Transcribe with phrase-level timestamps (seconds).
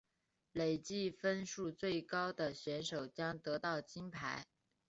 [0.53, 4.47] 累积分数最高的选手将得到金牌。